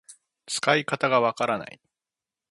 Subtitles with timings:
[0.47, 1.79] 使い方がわからない